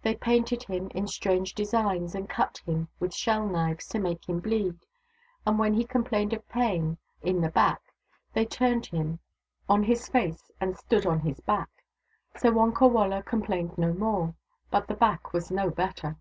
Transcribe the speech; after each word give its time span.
They 0.00 0.14
painted 0.14 0.62
him 0.62 0.88
in 0.94 1.06
strange 1.06 1.54
designs, 1.54 2.14
and 2.14 2.30
cut 2.30 2.62
him 2.64 2.88
with 2.98 3.12
shell 3.12 3.46
knives 3.46 3.86
to 3.88 3.98
make 3.98 4.26
him 4.26 4.40
bleed: 4.40 4.86
and 5.44 5.58
when 5.58 5.74
he 5.74 5.84
com 5.84 6.02
plained 6.02 6.32
of 6.32 6.48
pain 6.48 6.96
in 7.20 7.42
the 7.42 7.50
back 7.50 7.82
they 8.32 8.46
turned 8.46 8.86
him 8.86 9.20
on 9.68 9.82
his 9.82 10.00
S.A.B, 10.04 10.18
L 10.18 10.22
i62 10.22 10.24
THE 10.24 10.24
DAUGHTERS 10.24 10.40
OF 10.40 10.48
WONKAWALA 10.48 10.48
face 10.48 10.50
and 10.62 10.78
stood 11.02 11.06
on 11.06 11.20
his 11.20 11.40
back. 11.40 11.84
So 12.38 12.50
Wonkawala 12.52 13.24
com 13.26 13.42
plained 13.42 13.76
no 13.76 13.92
more; 13.92 14.34
but 14.70 14.86
the 14.88 14.94
back 14.94 15.34
was 15.34 15.50
no 15.50 15.68
better. 15.68 16.16